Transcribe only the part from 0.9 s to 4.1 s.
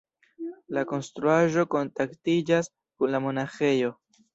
konstruaĵo kontaktiĝas kun la monaĥejo.